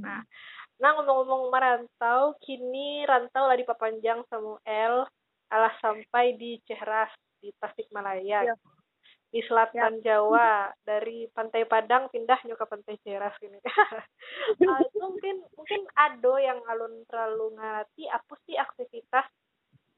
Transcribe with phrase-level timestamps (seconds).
[0.00, 0.20] Nah,
[0.80, 5.08] nah ngomong-ngomong merantau, kini rantau lah di Papanjang Samuel
[5.50, 7.10] alah sampai di Cehras
[7.42, 8.52] di Tasikmalaya.
[8.52, 8.56] Ya.
[9.30, 10.18] Di selatan ya.
[10.18, 13.62] Jawa dari Pantai Padang pindah ke Pantai Cehras ini.
[14.66, 19.30] uh, mungkin mungkin ado yang alun terlalu ngerti apa sih aktivitas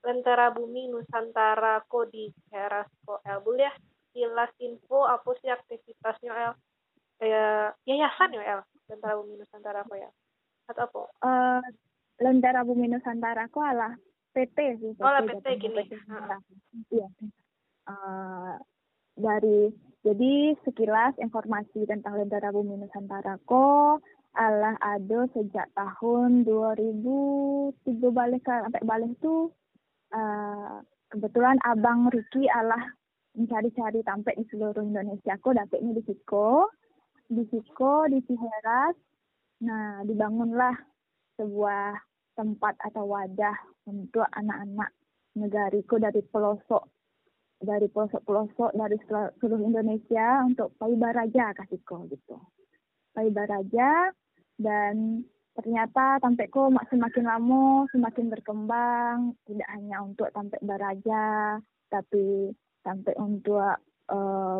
[0.04, 3.74] Lentera Bumi Nusantara ko di Cehras ko El boleh ya
[4.12, 6.54] jelas info apa sih aktivitasnya El
[7.16, 8.60] kayak yayasan ya El
[8.90, 10.10] Lentera Bumi Nusantara ko ya
[10.70, 11.02] atau apa?
[11.22, 11.62] Uh,
[12.22, 13.92] Lentera Bumi Nusantara ko alah
[14.32, 14.92] PT sih.
[14.96, 15.82] PT, oh, PT gini.
[16.94, 17.08] Iya.
[17.82, 18.56] Uh,
[19.18, 19.68] dari
[20.02, 23.98] jadi sekilas informasi tentang Lentera Bumi Nusantara ko
[24.32, 27.76] Allah ada sejak tahun 2003
[28.08, 29.52] balik sampai balik itu
[30.16, 30.80] uh,
[31.12, 32.80] kebetulan abang Riki Allah
[33.36, 35.36] mencari-cari tampek di seluruh Indonesia.
[35.36, 36.68] Aku dapetnya di Siko,
[37.32, 38.96] di Siko, di Ciheras.
[39.64, 40.76] Nah, dibangunlah
[41.40, 41.96] sebuah
[42.36, 43.56] tempat atau wadah
[43.88, 44.90] untuk anak-anak
[45.36, 46.84] negariku dari pelosok
[47.62, 52.36] dari pelosok-pelosok dari seluruh Indonesia untuk Baraja kasihku gitu.
[53.14, 54.10] Baraja
[54.58, 55.22] dan
[55.54, 61.56] ternyata tampekku semakin lama semakin berkembang tidak hanya untuk tampek Baraja
[61.92, 62.50] tapi
[62.82, 63.78] sampai untuk
[64.10, 64.58] uh,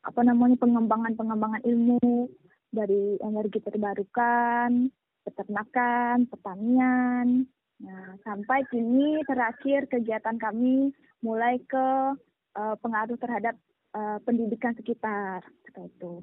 [0.00, 2.28] apa namanya pengembangan-pengembangan ilmu
[2.70, 4.88] dari energi terbarukan
[5.24, 7.44] peternakan, pertanian.
[7.80, 10.92] Nah, sampai kini terakhir kegiatan kami
[11.24, 11.88] mulai ke
[12.56, 13.56] uh, pengaruh terhadap
[13.96, 16.14] uh, pendidikan sekitar seperti itu.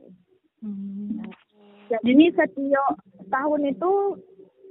[0.62, 1.22] Hmm.
[1.22, 1.34] Nah,
[1.90, 2.94] jadi setiap
[3.30, 3.94] tahun itu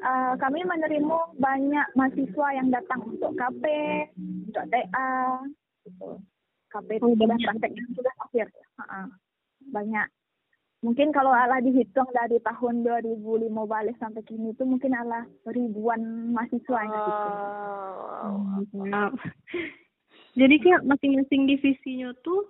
[0.02, 3.64] uh, kami menerima banyak mahasiswa yang datang untuk KP,
[4.46, 5.42] untuk TA,
[5.86, 6.22] gitu.
[6.76, 8.46] KP oh, sudah praktek sudah akhir.
[8.76, 9.08] Uh,
[9.72, 10.06] banyak
[10.84, 16.78] mungkin kalau Allah dihitung dari tahun 2005 balik sampai kini itu mungkin Allah ribuan mahasiswa
[16.84, 17.24] yang gitu.
[18.92, 19.10] Oh,
[20.36, 22.44] Jadi kayak masing-masing divisinya tuh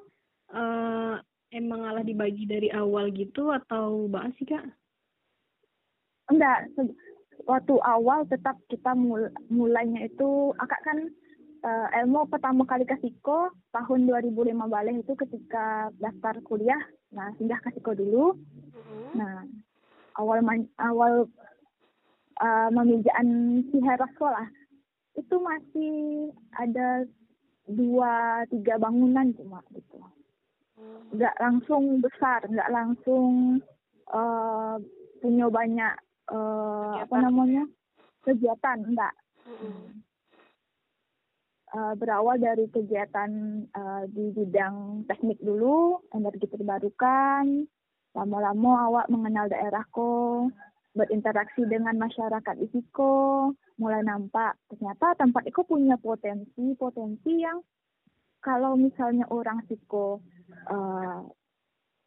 [0.50, 1.22] uh,
[1.54, 4.66] emang Allah dibagi dari awal gitu atau bahas sih kak?
[6.26, 6.66] Enggak,
[7.46, 10.98] waktu awal tetap kita mul mulainya itu akak kan
[11.62, 16.80] uh, ilmu pertama kali ke Siko tahun 2005 balik itu ketika daftar kuliah.
[17.12, 18.36] Nah singgah ke Siko dulu.
[18.76, 19.04] Mm-hmm.
[19.16, 19.44] nah
[20.20, 21.28] awal man, awal
[22.40, 24.48] uh, memijaan si Heras sekolah.
[25.16, 26.28] Itu masih
[26.60, 27.08] ada
[27.66, 29.98] dua tiga bangunan cuma gitu.
[30.76, 31.16] Mm.
[31.16, 33.64] nggak langsung besar nggak langsung
[34.12, 34.76] uh,
[35.24, 35.94] punya banyak
[36.28, 37.64] uh, apa namanya?
[38.20, 39.14] kegiatan enggak
[39.48, 40.05] hmm
[41.76, 43.30] uh, berawal dari kegiatan
[43.76, 47.68] uh, di bidang teknik dulu, energi terbarukan.
[48.16, 50.48] Lama-lama awak mengenal daerahku,
[50.96, 57.60] berinteraksi dengan masyarakat di Siko, mulai nampak ternyata tempat itu punya potensi, potensi yang
[58.40, 60.24] kalau misalnya orang Siko,
[60.72, 61.20] uh,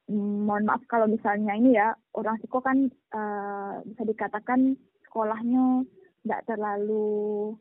[0.09, 4.73] mohon maaf kalau misalnya ini ya, orang Siko kan uh, bisa dikatakan
[5.05, 5.85] sekolahnya
[6.25, 7.53] tidak terlalu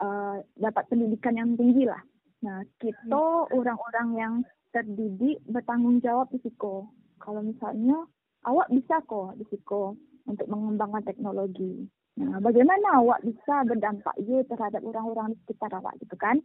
[0.00, 2.02] uh, dapat pendidikan yang tinggi lah.
[2.44, 3.16] Nah, kita
[3.48, 3.52] hmm.
[3.56, 4.34] orang-orang yang
[4.70, 6.92] terdidik bertanggung jawab di Siko.
[7.16, 8.04] Kalau misalnya
[8.44, 9.96] awak bisa kok di Siko
[10.28, 11.88] untuk mengembangkan teknologi.
[12.16, 16.40] Nah, bagaimana awak bisa berdampak juga terhadap orang-orang di sekitar awak gitu kan?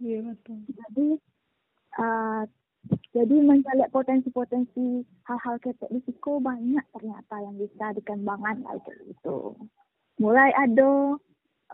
[0.00, 0.58] Iya betul.
[0.70, 1.08] Jadi
[1.98, 2.42] uh,
[3.12, 9.54] jadi mencatat potensi-potensi hal-hal ketek di Siko banyak ternyata yang bisa dikembangkan kayak gitu.
[10.22, 11.18] Mulai ada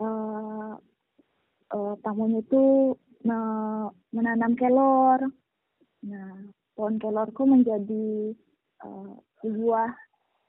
[0.02, 0.72] uh,
[1.72, 2.94] uh, tamunya itu
[4.14, 5.18] menanam kelor.
[6.06, 6.46] Nah,
[6.78, 8.36] pohon kelorku menjadi
[8.86, 9.90] uh, sebuah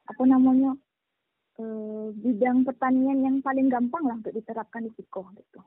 [0.08, 0.78] apa namanya
[1.58, 5.62] uh, bidang pertanian yang paling gampang lah untuk diterapkan di Siko gitu.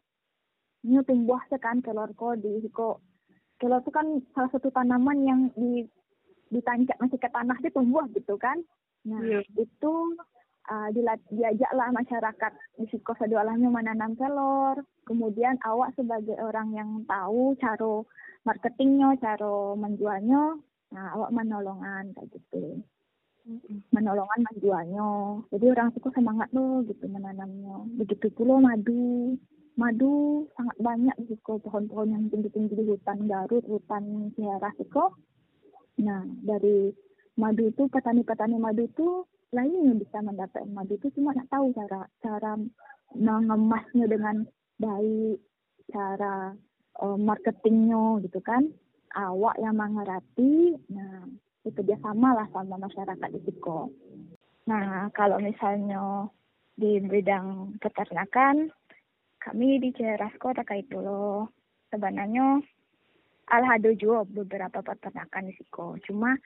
[0.86, 3.02] Ini tumbuh sekan kelorku di Siko.
[3.58, 5.84] Kelor itu kan salah satu tanaman yang di
[6.50, 8.58] ditancap masih ke tanah dia tumbuh gitu kan.
[9.06, 9.42] Nah, yeah.
[9.56, 9.92] itu
[10.70, 10.88] uh,
[11.34, 18.06] diajaklah masyarakat di Siko Sadualahnya menanam kelor, kemudian awak sebagai orang yang tahu cara
[18.46, 20.56] marketingnya, cara menjualnya,
[20.94, 22.78] nah awak menolongan kayak gitu.
[23.90, 25.08] Menolongan menjualnya.
[25.50, 27.82] Jadi orang suku semangat loh gitu menanamnya.
[27.98, 29.34] Begitu pula madu.
[29.80, 35.16] Madu sangat banyak di situ pohon-pohon yang tinggi-tinggi di hutan Garut, hutan Sihara Siko.
[36.04, 36.92] Nah, dari
[37.40, 42.52] madu itu petani-petani madu itu lainnya bisa mendapat madu itu cuma nak tahu cara cara
[43.14, 44.46] mengemasnya dengan
[44.78, 45.38] baik
[45.90, 46.54] cara
[47.02, 48.70] uh, marketingnya gitu kan
[49.18, 51.26] awak yang mengerti nah
[51.66, 53.90] bekerja sama lah sama masyarakat di Siko
[54.70, 56.30] Nah, kalau misalnya
[56.78, 58.70] di bidang peternakan,
[59.42, 61.48] kami di Cerasko terkait dulu.
[61.90, 62.62] Sebenarnya
[63.98, 65.98] juga beberapa peternakan di Siko.
[66.06, 66.38] Cuma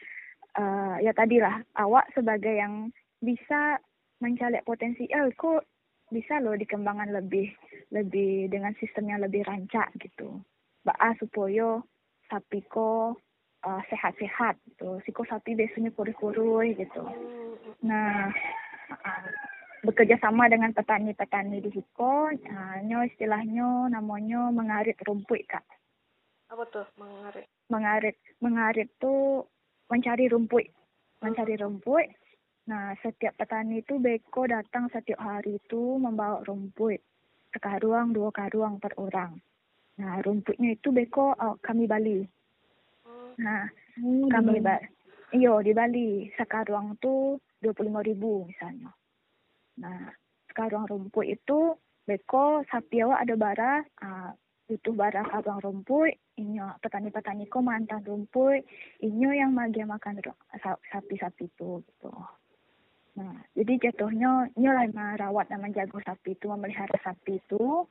[0.59, 2.91] uh, ya tadilah awak sebagai yang
[3.23, 3.79] bisa
[4.23, 5.67] mencari potensial kok
[6.13, 7.51] bisa loh dikembangkan lebih
[7.91, 10.39] lebih dengan sistem yang lebih rancak gitu.
[10.85, 11.81] Baa supaya
[12.29, 13.17] sapi ko
[13.65, 15.01] uh, sehat-sehat gitu.
[15.09, 17.05] Siko sapi biasanya kurus-kurus gitu.
[17.83, 18.29] Nah,
[18.93, 19.29] uh,
[19.85, 25.65] bekerja sama dengan petani-petani di Siko, uh, istilahnya namanya mengarit rumput kak.
[26.53, 27.49] Apa tuh mengarit?
[27.73, 29.49] Mengarit, mengarit tuh
[29.95, 30.67] mencari rumput,
[31.23, 32.11] mencari rumput.
[32.67, 36.99] Nah, setiap petani itu beko datang setiap hari itu membawa rumput.
[37.55, 39.39] Sekaruang, dua karuang per orang.
[40.03, 42.27] Nah, rumputnya itu beko oh, kami bali.
[43.39, 44.91] Nah, hmm, kami bali.
[45.35, 46.31] Iyo, di Bali.
[46.39, 48.91] Sekaruang tuh dua puluh lima ribu misalnya.
[49.83, 50.11] Nah,
[50.51, 51.75] sekaruang rumput itu
[52.07, 54.31] beko sapi awak ada bara, uh,
[54.65, 58.65] butuh bara karuang rumput, inyo petani-petani ko mantan rumput,
[59.05, 60.17] inyo yang magi makan
[60.89, 62.13] sapi-sapi itu gitu.
[63.15, 67.87] Nah, jadi jatuhnya inyo lah merawat dan menjaga sapi itu, memelihara sapi itu.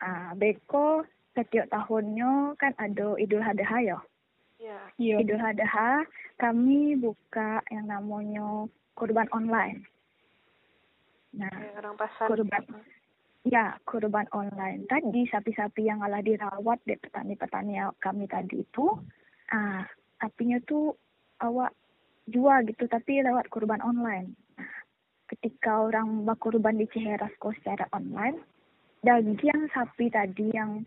[0.00, 1.04] Uh, beko
[1.36, 3.98] setiap tahunnya kan ada Idul Adha ya.
[4.60, 5.20] Yeah.
[5.20, 6.04] Idul Adha
[6.36, 9.84] kami buka yang namanya kurban online.
[11.32, 12.28] Nah, orang pasar.
[12.28, 12.62] Kurban.
[12.64, 12.99] Ya,
[13.88, 14.84] kurban online.
[14.84, 18.86] Tadi sapi-sapi yang alah dirawat di petani-petani kami tadi itu,
[19.52, 19.84] ah,
[20.20, 20.92] sapinya tuh
[21.40, 21.72] awak
[22.28, 24.36] jual gitu, tapi lewat kurban online.
[24.60, 24.72] Nah,
[25.32, 28.44] ketika orang berkurban di Ciherasco secara online,
[29.00, 30.84] daging sapi tadi yang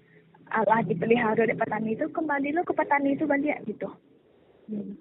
[0.54, 3.90] Allah dipelihara oleh petani itu kembali lo ke petani itu balik gitu.
[4.70, 4.94] Hmm.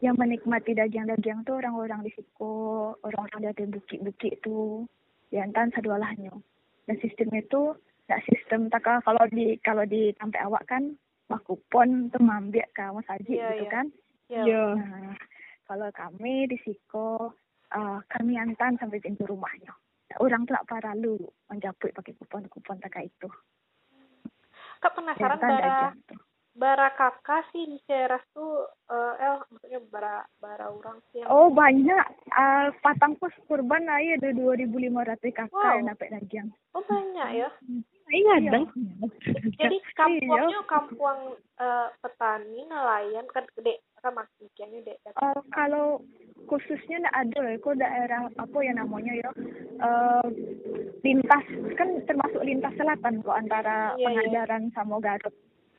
[0.00, 4.88] Yang menikmati daging-daging tuh orang-orang di Siko, orang-orang dari bukit-bukit itu,
[5.28, 6.32] ya entan sadualahnya
[6.84, 10.92] dan sistem itu tidak sistem tak kalau di kalau di sampai awak kan
[11.44, 13.72] kupon tuh ngambil kamu saja yeah, gitu yeah.
[13.72, 13.86] kan
[14.30, 14.44] yeah.
[14.46, 14.70] Yeah.
[14.78, 15.16] Nah,
[15.64, 17.32] kalau kami di Siko
[17.74, 19.72] uh, kami antan sampai pintu rumahnya
[20.22, 21.18] orang tuh para lu
[21.50, 23.26] menjaput pakai kupon-kupon tak itu
[24.78, 25.90] kak penasaran bara
[26.54, 32.06] bara kakak sih di Ceras tuh uh, el maksudnya bara bara orang sih oh banyak.
[32.30, 35.74] Uh, patang pos kurban aja ada dua ribu lima ratus kakak wow.
[35.74, 36.48] yang dapat dagang
[36.78, 37.50] oh banyak ya?
[38.04, 38.70] Iya dong
[39.58, 44.98] jadi kampungnya kampung uh, petani nelayan kan gede kan maksudnya dek?
[45.18, 45.98] Uh, kalau
[46.46, 49.30] khususnya nggak ada ya kok daerah apa ya namanya ya?
[49.82, 50.28] Uh,
[51.02, 54.06] lintas kan termasuk lintas selatan kok antara yeah, iya.
[54.06, 54.74] pengajaran yeah.
[54.76, 55.34] sama Garut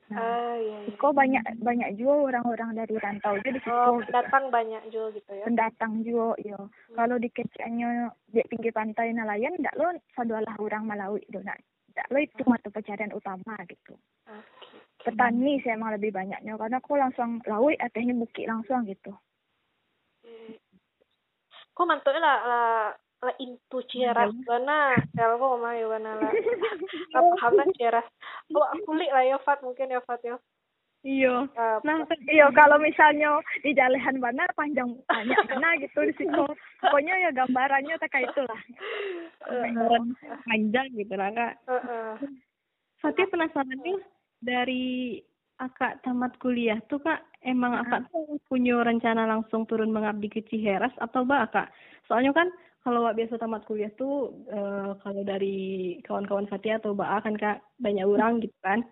[0.05, 0.97] Nah, uh, iya, iya.
[1.01, 3.57] Kok banyak banyak juga orang-orang dari rantau jadi.
[3.65, 4.53] Oh, pendatang gitu.
[4.53, 5.45] banyak juga gitu ya.
[5.49, 6.59] Pendatang juga, yo.
[6.61, 6.95] Hmm.
[7.01, 7.89] Kalau di kecilnya
[8.29, 11.57] di pinggir pantai nelayan, ndak lo sadualah orang Malawi do nak.
[11.97, 13.97] Ndak lo itu mata pencarian utama gitu.
[14.29, 14.77] Okay.
[15.09, 19.09] Petani sih emang lebih banyaknya karena aku langsung laut artinya bukit langsung gitu.
[20.21, 20.53] Hmm.
[21.73, 22.89] Kok mantuknya lah, lah
[23.23, 26.29] la into ciaras bana elko ma yo bana la
[27.15, 28.07] apa hamna ciaras
[28.51, 30.35] oh kulit lah ya Fat mungkin ya Fat ya
[31.05, 31.45] Iya.
[31.53, 36.43] Uh, nah, iya kalau misalnya di jalehan mana panjang banyak mana gitu di situ.
[36.81, 38.57] Pokoknya ya gambarannya tak kayak itulah.
[39.45, 40.17] Gambaran
[40.49, 41.53] panjang gitu lah kak.
[41.69, 42.11] Uh, uh.
[42.97, 44.01] Fatia penasaran nih
[44.41, 44.85] dari
[45.61, 50.91] akak tamat kuliah tuh kak emang akak tuh punya rencana langsung turun mengabdi ke Ciheras
[50.97, 51.69] atau bah kak?
[52.09, 52.49] Soalnya kan
[52.85, 58.05] kalau biasa tamat kuliah tuh uh, kalau dari kawan-kawan Fatia atau Mbak kan kak banyak
[58.05, 58.85] orang gitu kan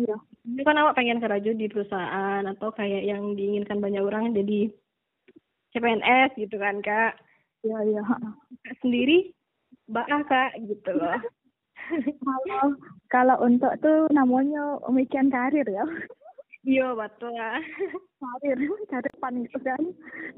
[0.00, 0.16] Iya.
[0.48, 4.72] Ini kan awak pengen kerja di perusahaan atau kayak yang diinginkan banyak orang jadi
[5.76, 7.20] CPNS gitu kan kak.
[7.62, 8.02] Iya iya.
[8.80, 9.36] Sendiri
[9.88, 11.20] mbak kak gitu loh.
[12.24, 12.64] kalau
[13.12, 15.84] kalau untuk tuh namanya pemikiran karir ya.
[16.62, 17.34] Iya betul.
[18.22, 19.82] karir karir paling itu kan.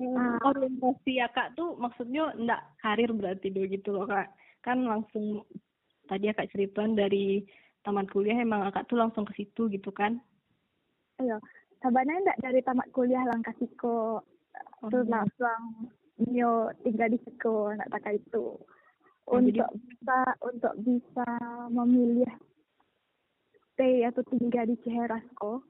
[0.01, 4.33] Uh, orientasi ya kak tuh maksudnya enggak karir berarti dulu gitu loh kak.
[4.65, 5.45] Kan langsung
[6.09, 7.45] tadi ya kak ceritaan dari
[7.85, 10.17] tamat kuliah emang akak tuh langsung ke situ gitu kan
[11.21, 11.37] iya
[11.85, 14.25] sebenarnya enggak dari tamat kuliah langkah siko
[14.81, 15.13] oh, terus iya.
[15.21, 15.63] langsung
[16.33, 18.57] nyo tinggal di siko enggak tak itu
[19.29, 19.77] oh, untuk jadi...
[19.85, 21.29] bisa untuk bisa
[21.69, 22.33] memilih
[23.77, 25.61] stay atau tinggal di Ciherasko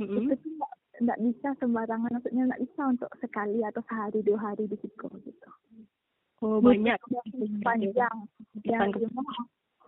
[0.00, 0.16] mm -hmm.
[0.30, 0.54] itu tuh
[0.96, 5.50] enggak bisa sembarangan maksudnya enggak bisa untuk sekali atau sehari dua hari di Siko gitu
[6.44, 6.96] oh banyak
[7.64, 8.16] panjang
[8.64, 8.92] yang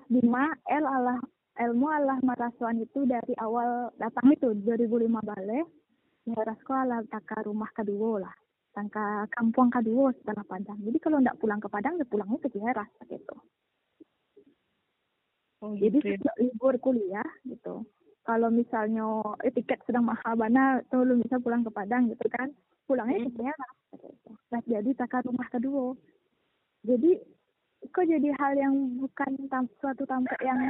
[0.08, 1.20] lima L Allah
[1.58, 5.66] ilmu Allah maraswan itu dari awal datang itu 2005 balik
[6.28, 8.36] Merasko ala taka rumah kedua lah
[8.78, 10.78] tangka kampung kedua setelah Padang.
[10.86, 13.36] Jadi kalau nggak pulang ke Padang, ya pulangnya ke Ciheras gitu.
[15.58, 16.32] Oh, gitu Jadi ya.
[16.38, 17.82] libur kuliah gitu.
[18.28, 19.08] Kalau misalnya
[19.40, 22.52] eh, tiket sedang mahal bana, tuh lu bisa pulang ke Padang gitu kan,
[22.84, 23.56] pulangnya ke hmm.
[23.88, 24.30] Gitu.
[24.52, 25.96] Nah, jadi takar rumah kedua.
[26.84, 27.16] Jadi
[27.88, 30.60] kok jadi hal yang bukan tam, suatu tampek yang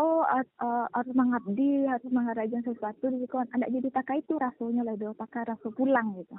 [0.00, 4.96] oh uh, harus mengabdi harus menghargai sesuatu di kon anda jadi tak itu rasanya lah
[4.96, 6.36] do pakai rasa pulang gitu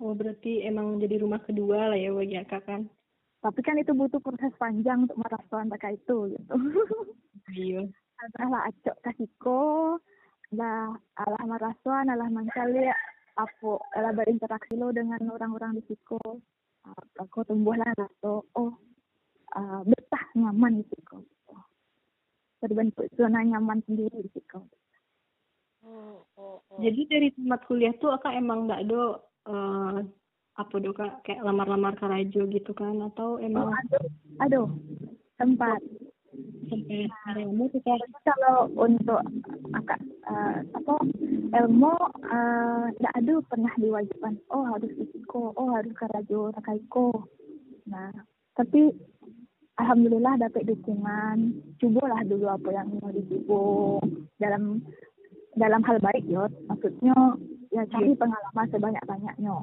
[0.00, 2.80] oh berarti emang jadi rumah kedua lah ya bagi kakak kan
[3.44, 6.54] tapi kan itu butuh proses panjang untuk merasakan tak itu gitu
[7.52, 7.84] iya
[8.24, 9.60] adalah acok kasiko
[10.54, 12.88] lah alah marasuan alah mancali
[13.36, 16.20] apa alah berinteraksi lo dengan orang-orang di siko
[17.18, 18.72] aku tumbuhlah rasa oh
[19.58, 21.26] uh, betah nyaman di siko
[22.60, 24.60] terbentuk zona nyaman sendiri di situ.
[25.86, 26.78] Oh, oh, oh.
[26.82, 29.02] Jadi dari tempat kuliah tuh akak emang nggak ada
[29.46, 29.98] uh,
[30.56, 33.70] apa do kak kayak lamar-lamar karajo gitu kan atau emang?
[33.70, 34.04] Oh, aduh,
[34.42, 34.68] aduh
[35.38, 35.78] tempat.
[36.66, 37.06] Sampai
[37.70, 39.22] tuh kayak kalau untuk
[39.70, 40.94] akak uh, apa
[41.62, 41.94] ilmu
[42.98, 44.34] nggak uh, ada pernah diwajibkan.
[44.50, 47.26] Oh harus fisiko oh harus karajo takaiko
[47.86, 48.10] nah
[48.58, 48.90] tapi
[49.78, 51.54] alhamdulillah dapat dukungan.
[51.78, 53.62] Cobalah dulu apa yang mau dicoba
[54.42, 54.82] dalam
[55.56, 57.16] dalam hal baik ya maksudnya
[57.70, 58.18] ya cari yeah.
[58.18, 59.56] pengalaman sebanyak banyaknya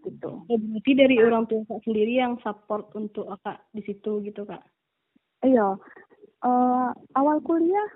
[0.00, 0.32] gitu.
[0.48, 4.64] Ya, berarti dari orang tua kak sendiri yang support untuk kak di situ gitu kak?
[5.40, 5.80] Iya
[6.44, 7.90] uh, awal kuliah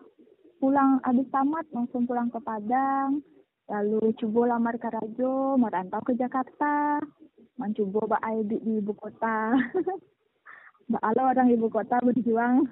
[0.60, 3.20] pulang habis tamat langsung pulang ke Padang
[3.68, 7.00] lalu coba lamar ke Rajo merantau ke Jakarta
[7.56, 9.52] mencoba di ibu kota
[10.88, 12.68] Mbak Ala orang ibu kota berjuang.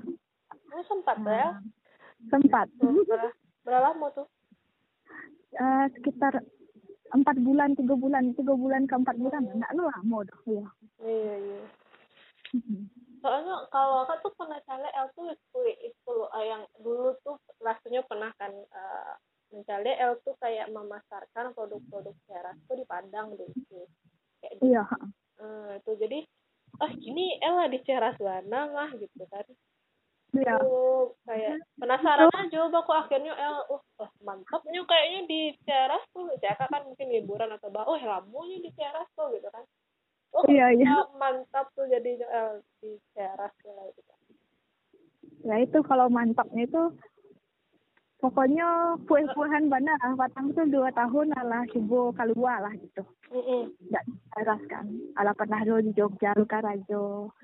[0.72, 1.48] Oh, sempat nah, ya?
[2.28, 2.68] Sempat.
[3.64, 4.28] Berapa, lama tuh?
[5.56, 6.44] Uh, sekitar
[7.12, 10.68] empat bulan, tiga bulan, tiga bulan ke empat bulan, enggak lama doh, ya.
[11.00, 11.60] Iya, iya.
[13.22, 17.38] Soalnya kalau aku tuh pernah cale L tuh itu, itu loh, eh, yang dulu tuh
[17.62, 19.14] rasanya pernah kan uh,
[19.54, 23.86] mencale L tuh kayak memasarkan produk-produk teras tuh di Padang dulu.
[24.42, 24.84] Kayak iya.
[25.38, 26.18] Uh, itu jadi
[26.80, 29.44] ah gini Ella di Ceras Lanang ah gitu kan
[30.32, 30.64] Iya.
[30.64, 36.24] Oh, kayak penasaran aja coba kok akhirnya El oh, oh mantapnya kayaknya di Ceras tuh
[36.40, 39.60] saya kan mungkin liburan atau bah oh lamunya di Ceras tuh gitu kan
[40.32, 41.04] oh iya, iya.
[41.20, 44.12] mantap tuh jadi El di Ceras gitu
[45.42, 46.82] ya itu kalau mantapnya itu
[48.22, 53.02] pokoknya puan-puan benar batang tuh dua tahun ala subuh keluar lah gitu.
[53.90, 54.86] Nggak teras kan.
[55.18, 57.34] Ala pernah lo di Jogja lu karajo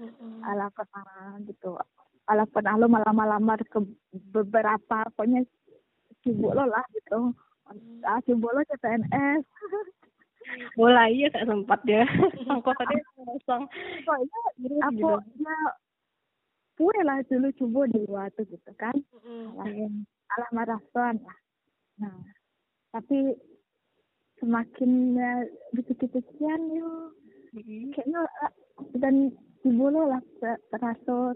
[0.47, 1.75] ala pernah gitu.
[2.31, 3.83] Ala pernah lo malam malamar ke
[4.31, 5.43] beberapa pokoknya
[6.23, 7.35] sibuk lo lah gitu.
[8.07, 9.43] Ah sibuk lo CPNS
[10.77, 12.05] mulai ya gak sempat ya.
[12.53, 13.63] Angkotannya kosong.
[14.05, 14.41] Pokoknya
[14.87, 15.11] apa?
[15.25, 15.59] ya
[16.79, 18.95] kue lah dulu coba di waktu gitu kan.
[19.27, 21.39] Mm-hmm alah maraton lah.
[22.05, 22.17] Nah
[22.93, 23.37] tapi
[24.41, 25.33] semakin ya,
[25.77, 27.13] dikit-dikitian yo
[27.53, 27.93] mm-hmm.
[27.93, 28.53] kayaknya uh,
[28.97, 29.35] dan
[29.67, 30.23] ibu lo lah
[30.73, 31.35] terasa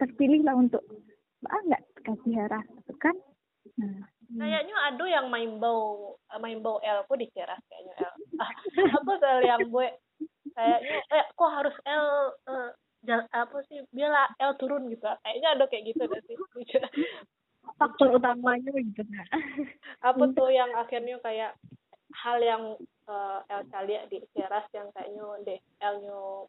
[0.00, 0.80] terpilih lah untuk
[1.50, 3.16] ah nggak kasih heras itu kan?
[3.80, 4.08] Nah.
[4.24, 7.60] Kayaknya ada yang main bau eh, main bau kok di ceras
[9.00, 9.88] aku soal yang gue
[10.54, 12.06] kayaknya eh kok harus L
[12.46, 12.70] uh,
[13.32, 16.36] apa sih biar L turun gitu kayaknya ada kayak gitu deh sih
[17.76, 19.26] faktor utamanya gitu nah.
[20.04, 21.52] apa tuh yang akhirnya kayak
[22.14, 22.62] hal yang
[23.10, 26.48] uh, Elsa lihat di Ceras yang kayaknya deh Elnya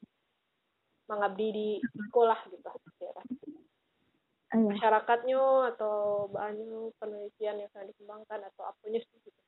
[1.09, 2.69] mengabdi di sekolah gitu
[3.01, 3.27] Ceras
[4.53, 4.69] iya.
[4.69, 5.41] masyarakatnya
[5.75, 9.41] atau bahannya penelitian yang sedang dikembangkan atau apanya sih gitu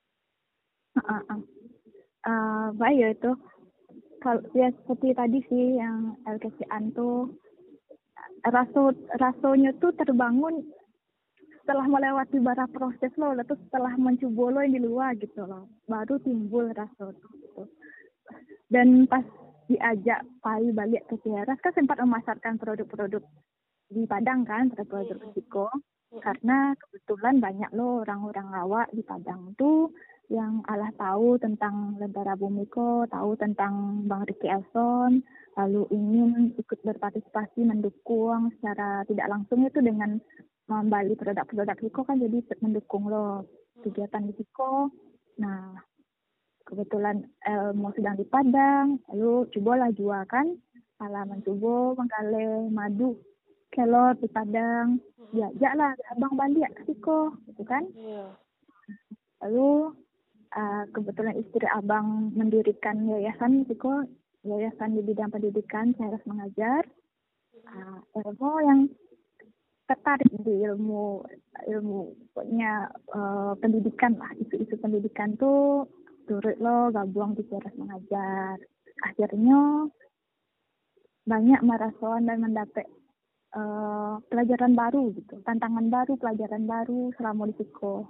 [0.98, 1.40] uh, uh, uh.
[2.26, 3.32] Uh ya itu?
[4.18, 7.30] Kalau ya seperti tadi sih yang LKCN tuh
[8.48, 10.66] raso rasonya tuh terbangun
[11.62, 15.70] setelah melewati bara proses lo lalu setelah mencoba lo yang di luar gitu loh.
[15.86, 17.64] Baru timbul rasa itu gitu.
[18.68, 19.24] dan pas
[19.68, 23.24] diajak Pai balik ke Tiaras kan sempat memasarkan produk-produk
[23.92, 25.68] di Padang kan produk-produk risiko
[26.24, 29.92] karena kebetulan banyak lo orang-orang awak di Padang tuh
[30.28, 35.24] yang Allah tahu tentang Lentera Bumiko, tahu tentang Bang Ricky Elson,
[35.56, 40.20] lalu ingin ikut berpartisipasi mendukung secara tidak langsung itu dengan
[40.68, 43.48] membali produk-produk Hiko kan jadi mendukung lo
[43.88, 44.92] kegiatan di Hiko.
[45.40, 45.80] Nah,
[46.68, 50.60] kebetulan Elmo sedang di Padang, lalu cobalah jual kan,
[51.00, 53.16] ala mencoba menggale madu
[53.72, 55.00] kelor di Padang,
[55.32, 57.88] ya lah abang Bali ya Hiko, gitu kan.
[57.96, 58.36] Iya.
[59.48, 59.96] Lalu
[60.58, 64.02] uh, kebetulan istri abang mendirikan yayasan Siko
[64.42, 66.84] yayasan di bidang pendidikan saya harus mengajar.
[67.68, 68.80] Uh, ilmu yang
[69.86, 71.22] tertarik di ilmu
[71.68, 72.00] ilmu
[72.34, 75.86] pokoknya uh, pendidikan lah isu-isu pendidikan tuh
[76.26, 78.58] turut lo gabung di Ceres mengajar.
[79.06, 79.88] Akhirnya
[81.28, 82.88] banyak maraton dan mendapat
[83.56, 88.08] uh, pelajaran baru gitu tantangan baru pelajaran baru selama di Siko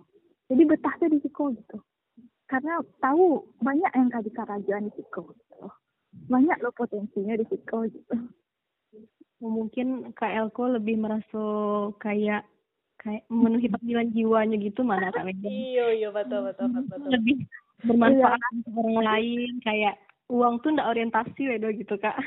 [0.48, 1.78] jadi betahnya di Siko gitu
[2.48, 5.68] karena tahu banyak yang kaji kerajaan di Siko gitu.
[6.32, 8.16] banyak lo potensinya di Siko gitu
[9.42, 11.44] mungkin Kak Elko lebih merasa
[12.02, 12.46] kayak
[12.98, 15.46] kayak memenuhi panggilan jiwanya gitu mana Kak Megan?
[15.46, 16.98] Iya iya betul betul betul.
[17.14, 17.46] Lebih
[17.86, 18.50] bermanfaat iya.
[18.58, 19.96] untuk orang lain kayak
[20.34, 22.18] uang tuh ndak orientasi wedo gitu Kak.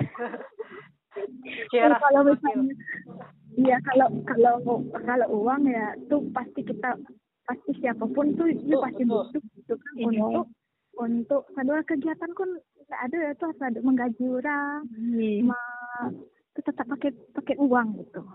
[1.75, 2.75] ya, kalau misalnya
[3.59, 4.55] iya kalau kalau
[5.03, 6.95] kalau uang ya tuh pasti kita
[7.51, 10.07] pasti siapa pun tuh itu pasti butuh gitu kan iya.
[10.27, 10.47] untuk
[10.99, 12.51] untuk kedua kegiatan kan
[12.91, 15.47] ada ya tuh harus ada menggaji orang, hmm
[16.51, 18.27] itu tetap pakai pakai uang gitu.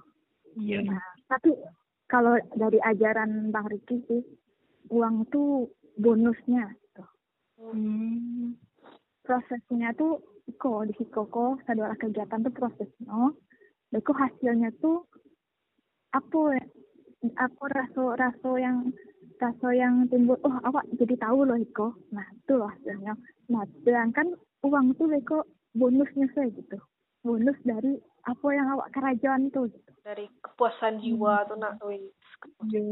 [0.56, 0.88] Iya.
[0.88, 1.52] Nah, tapi
[2.08, 4.24] kalau dari ajaran Bang Riki sih
[4.88, 5.68] uang itu
[6.00, 7.04] bonusnya gitu.
[7.60, 8.56] Hmm.
[9.20, 10.24] Prosesnya tuh
[10.56, 13.36] kok di kok adalah kegiatan tuh prosesnya.
[13.92, 15.04] Beko hasilnya tuh
[16.16, 16.56] apa
[17.36, 18.96] aku rasa rasa yang
[19.40, 23.14] rasa yang timbul oh awak jadi tahu loh Iko nah itu loh hasilnya.
[23.52, 25.44] Nah sedangkan uang tuh Beko
[25.76, 26.78] bonusnya saya gitu.
[27.26, 29.70] Bonus dari apa yang awak kerajaan tuh
[30.06, 31.48] dari kepuasan jiwa hmm.
[31.50, 32.84] tuh nak tuh iya.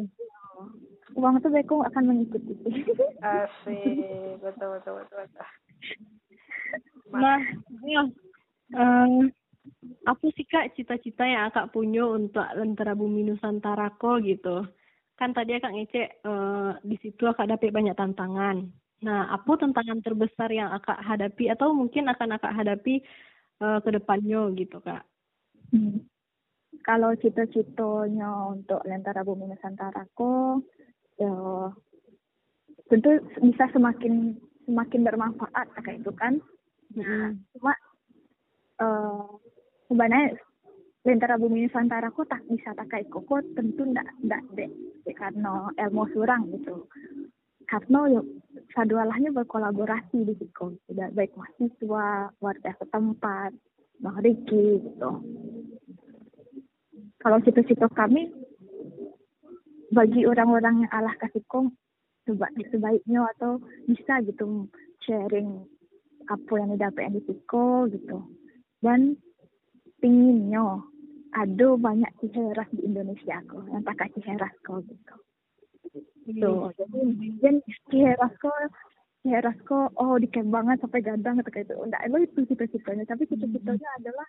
[1.14, 2.54] uang tuh beko akan mengikuti.
[3.22, 4.42] Asik.
[4.42, 5.48] Betul betul betul betul.
[7.14, 7.38] Nah
[7.86, 8.04] ya
[8.74, 9.30] um,
[10.04, 14.68] apa sih kak cita-cita yang akak punya untuk lentera bumi nusantara kok gitu
[15.20, 18.70] kan tadi akak ngecek uh, di situ akak dapat banyak tantangan
[19.04, 23.04] nah apa tantangan terbesar yang akak hadapi atau mungkin akan akak hadapi
[23.64, 25.04] uh, ke depannya gitu kak.
[25.72, 26.04] Hmm.
[26.84, 30.66] Kalau cita-citanya untuk Lentera Bumi Nusantara kok
[31.22, 31.34] ya
[32.90, 36.40] tentu bisa semakin semakin bermanfaat kayak itu kan.
[36.96, 37.44] Hmm.
[37.56, 37.74] Cuma
[38.82, 39.28] uh,
[39.88, 40.40] sebenarnya
[41.04, 44.72] Lentera Bumi Nusantara kok tak bisa tak kayak kok tentu ndak ndak deh
[45.12, 46.88] karena ilmu surang gitu.
[47.68, 48.22] Karena ya
[48.72, 50.80] sadualahnya berkolaborasi di situ.
[50.88, 53.52] Tidak baik mahasiswa warga setempat
[54.00, 55.12] bang Riki gitu.
[57.20, 58.32] Kalau situ-situ kami
[59.92, 61.76] bagi orang-orang yang Allah kasih kong
[62.72, 63.60] sebaiknya atau
[63.92, 64.72] bisa gitu
[65.04, 65.68] sharing
[66.32, 68.24] apa yang didapat di Siko gitu.
[68.80, 69.20] Dan
[70.04, 70.84] pinginnya
[71.34, 75.16] ada banyak ciheras di Indonesia kok yang pakai ciheras kok gitu
[76.30, 77.56] gitu jadi mungkin
[77.92, 78.50] Kiherasko
[79.24, 83.90] Kiherasko oh dikem banget sampai gadang gitu kayak itu enggak lo itu cita-citanya tapi cita-citanya
[83.90, 84.00] hmm.
[84.04, 84.28] adalah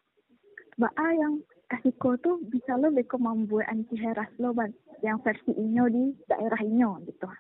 [0.75, 1.35] Mbak A yang
[1.71, 4.51] Asiko tuh bisa lo beko membuat anti heras lo
[5.07, 7.31] yang versi inyo di daerah inyo gitu.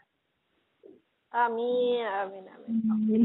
[1.34, 2.78] Amin, amin, amin.
[2.94, 3.22] amin.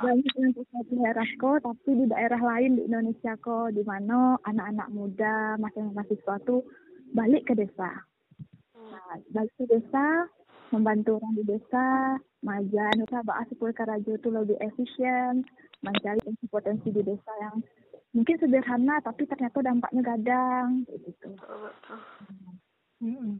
[0.00, 5.60] Banyak yang heras ko, tapi di daerah lain di Indonesia kok, di mana anak-anak muda,
[5.60, 6.64] mahasiswa tuh
[7.12, 7.92] balik ke desa
[9.32, 10.28] balik ke desa
[10.72, 15.44] membantu orang di desa majan kita bahas sepuluh karajo itu lebih efisien
[15.84, 17.60] mencari potensi di desa yang
[18.16, 21.36] mungkin sederhana tapi ternyata dampaknya gadang gitu
[23.04, 23.36] hmm.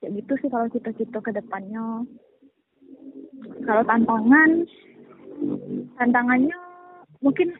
[0.00, 2.08] ya gitu sih kalau cita-cita ke depannya
[3.66, 4.50] kalau tantangan
[5.98, 6.58] tantangannya
[7.22, 7.54] mungkin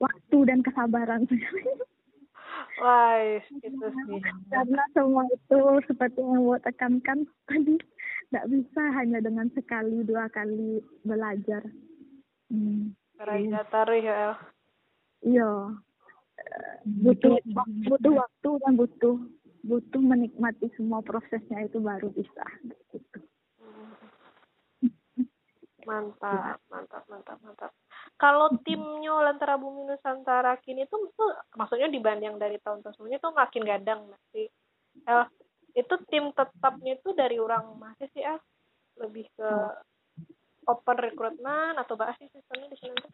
[0.00, 1.28] waktu dan kesabaran
[2.80, 4.20] Wah, itu sih.
[4.48, 10.80] Karena semua itu seperti yang buat tekankan tadi tidak bisa hanya dengan sekali dua kali
[11.04, 11.60] belajar.
[12.48, 12.96] Hmm.
[13.20, 14.32] Belajar taruh ya.
[15.20, 15.76] Iya.
[17.04, 17.36] Butuh
[17.84, 19.16] butuh waktu dan butuh
[19.60, 22.44] butuh menikmati semua prosesnya itu baru bisa.
[22.96, 23.20] Gitu.
[25.86, 27.72] Mantap, mantap, mantap, mantap.
[28.16, 33.62] Kalau timnya Lentera Bumi Nusantara kini tuh, tuh maksudnya dibanding dari tahun-tahun sebelumnya tuh makin
[33.64, 34.46] gadang masih.
[35.06, 35.26] Eh,
[35.78, 38.40] itu tim tetapnya itu dari orang masih sih ah.
[39.00, 39.50] Lebih ke
[40.68, 42.96] open recruitment atau bahas sih sistemnya di sini?
[43.00, 43.10] Tuh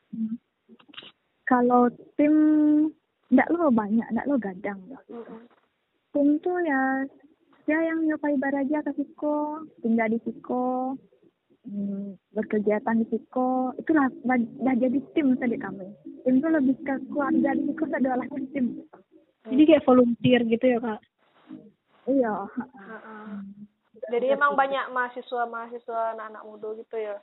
[1.47, 2.35] kalau tim
[3.31, 5.41] enggak lo banyak enggak lo gadang loh mm -hmm.
[6.13, 7.07] tim tuh ya
[7.67, 10.95] ya yang nyopai baraja ke Siko tinggal di Siko
[11.67, 15.87] hmm, berkegiatan di Siko itulah dah jadi tim tadi kami
[16.23, 18.67] tim itu lebih ke keluarga di Siko adalah tim
[19.47, 21.01] jadi kayak volunteer gitu ya kak
[22.07, 22.35] iya
[24.07, 27.17] Jadi emang banyak mahasiswa-mahasiswa anak-anak muda gitu ya?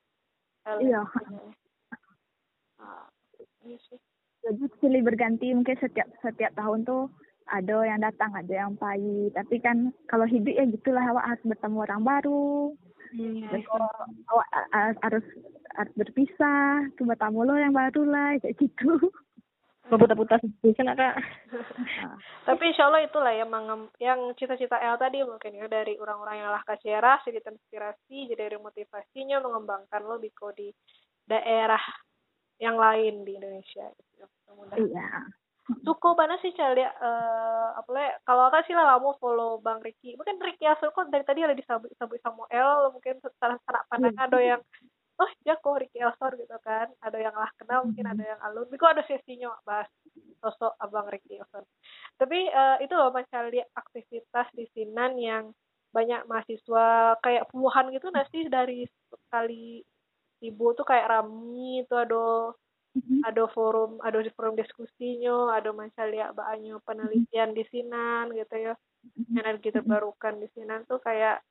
[0.67, 1.01] Iya.
[3.63, 3.99] Iya sih.
[4.43, 7.07] Jadi silih berganti mungkin setiap setiap tahun tuh
[7.47, 9.31] ada yang datang, ada yang pahit.
[9.31, 12.75] Tapi kan kalau hidup ya gitulah awak harus bertemu orang baru.
[13.13, 13.45] Hmm.
[13.53, 13.77] Besok
[14.33, 15.25] awak a- a- harus
[15.77, 18.97] harus berpisah, tuh bertemu lo yang baru lah kayak gitu.
[19.83, 21.19] Putar-putar sedih kan kak.
[22.47, 26.49] Tapi insya Allah itulah yang mengem- yang cita-cita El tadi mungkin ya dari orang-orang yang
[26.55, 30.71] lah kacera jadi inspirasi jadi dari motivasinya mengembangkan lo biko di
[31.27, 31.83] daerah
[32.57, 33.91] yang lain di Indonesia.
[33.93, 34.25] Gitu.
[34.87, 35.09] Iya.
[35.63, 40.19] Cukup mana sih cari eh apa kalau kan sih lah kamu follow Bang Ricky.
[40.19, 44.39] Mungkin Ricky Asur kok dari tadi ada disabut sabut Samuel mungkin secara secara pandang ada
[44.43, 44.61] yang
[45.23, 46.91] oh ya kok Ricky Asur gitu kan.
[46.99, 48.67] Ada yang lah kenal mungkin ada yang alun.
[48.67, 49.87] Biko ada sesinya bahas
[50.43, 51.63] sosok Abang Ricky Asur.
[52.19, 55.55] Tapi eh, itu loh lihat aktivitas di Sinan yang
[55.93, 58.83] banyak mahasiswa kayak puluhan gitu nasi dari
[59.29, 59.85] kali
[60.41, 62.51] ibu tuh kayak rami itu ada
[62.93, 63.25] Mhm.
[63.25, 68.73] ada forum ada forum diskusinya ada macam lihat banyak penelitian di sinan gitu ya.
[69.37, 71.41] Energi terbarukan di sinan tuh kayak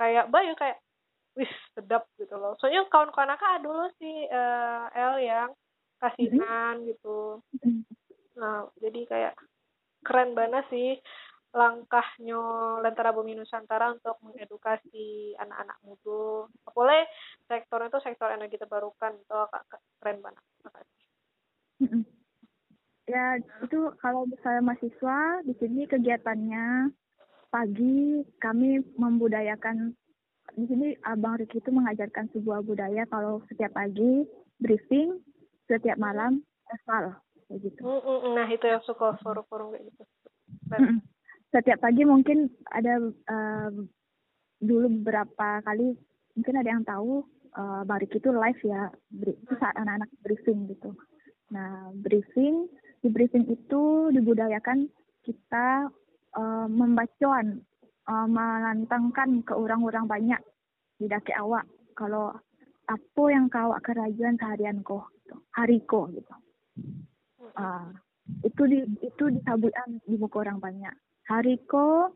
[0.00, 0.78] kayak bayu kayak
[1.38, 2.56] wis sedap gitu loh.
[2.60, 5.50] Soalnya kawan-kawan aku ada dulu sih eh, El yang
[6.02, 7.40] kasinan gitu.
[7.62, 7.82] Mhm.
[8.36, 9.34] nah jadi kayak
[10.06, 10.98] keren banget sih
[11.56, 12.36] langkahnya
[12.84, 16.52] Lentera Bumi Nusantara untuk mengedukasi anak-anak muda.
[16.68, 17.08] Apalagi
[17.48, 19.64] sektor itu sektor energi terbarukan itu agak
[19.96, 20.44] keren banget.
[23.08, 26.92] Ya, itu kalau saya mahasiswa di sini kegiatannya
[27.48, 29.96] pagi kami membudayakan
[30.58, 34.28] di sini Abang Riki itu mengajarkan sebuah budaya kalau setiap pagi
[34.60, 35.24] briefing,
[35.70, 37.16] setiap malam eval
[37.46, 37.80] kayak gitu.
[38.34, 40.04] Nah itu yang suka forum-forum kayak gitu.
[41.54, 43.70] Setiap pagi mungkin ada eh,
[44.60, 45.94] dulu beberapa kali
[46.36, 47.24] mungkin ada yang tahu
[47.56, 50.90] eh, Bang Riki itu live ya, itu saat anak-anak briefing gitu.
[51.54, 52.66] Nah, briefing
[53.00, 54.90] di briefing itu dibudayakan
[55.22, 55.90] kita
[56.36, 57.62] eh, membacoan,
[58.08, 60.40] eh, melantangkan ke orang-orang banyak
[60.96, 62.32] di daki awak kalau
[62.86, 65.36] apa yang kau kerajaan seharian kau gitu.
[65.50, 66.34] hari kau gitu.
[67.58, 67.90] Ah,
[68.46, 70.94] itu di itu disabukan di muka orang banyak.
[71.26, 72.14] Hari ko,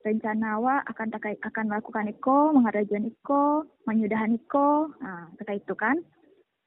[0.00, 5.98] rencana awak akan takai, akan melakukan iko, mengarajuan iko, menyudahan iko, nah, terkait itu kan.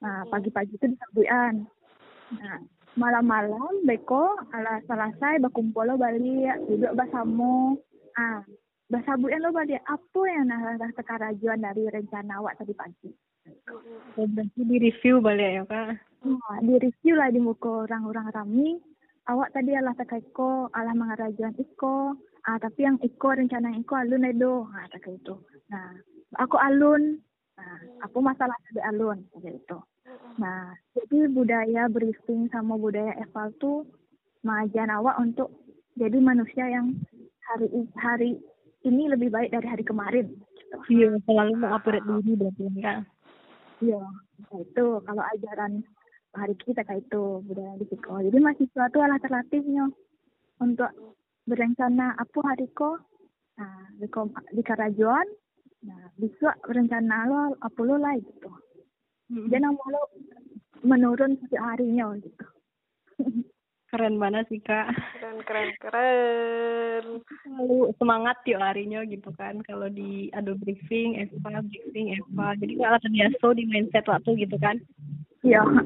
[0.04, 1.66] Nah, pagi-pagi itu disabukan.
[2.36, 2.60] Nah,
[2.94, 7.74] malam-malam beko ala selesai berkumpul lo balik duduk bersama.
[8.14, 8.46] Ah
[8.92, 9.82] basabuan lo balik.
[9.90, 13.10] Apa yang nah rasa karajuan dari rencana awak tadi pagi?
[14.16, 15.98] Oh, berarti di review balik ya kak.
[16.24, 18.70] Nah, di review lah di muka orang-orang rami
[19.32, 24.28] awak tadi alah terkait ko alah mengarajuan iko ah tapi yang iko rencana iko alun
[24.28, 25.36] edo nah kayak itu
[25.72, 25.96] nah
[26.40, 27.20] aku alun
[27.56, 29.80] nah aku masalah di alun kayak itu
[30.42, 33.86] Nah, jadi budaya briefing sama budaya eval tuh
[34.42, 35.54] mengajar awak untuk
[35.94, 36.98] jadi manusia yang
[37.46, 38.32] hari hari
[38.84, 40.34] ini lebih baik dari hari kemarin.
[40.58, 40.78] Gitu.
[40.90, 42.96] Iya, selalu mengupgrade diri berarti ya.
[43.84, 44.02] Iya,
[44.50, 45.74] kayak itu kalau ajaran
[46.34, 48.18] hari kita kayak itu budaya di Siko.
[48.22, 49.86] Jadi mahasiswa alah terlatihnya
[50.62, 50.92] untuk
[51.46, 52.98] berencana apa hari ko.
[53.54, 55.30] Nah, di, kom- di karajuan,
[55.86, 58.50] nah bisa berencana lo apa lo lah gitu.
[59.30, 60.04] Jangan mau lo
[60.82, 62.46] menurun setiap harinya gitu.
[63.94, 64.90] Keren banget sih kak.
[64.90, 67.22] Keren, keren, keren.
[67.46, 69.62] Selalu semangat tiap harinya gitu kan.
[69.70, 72.58] Kalau di ada briefing, Eva, briefing, Eva.
[72.58, 74.82] Jadi nggak terbiasa di mindset waktu gitu kan.
[75.44, 75.86] 也很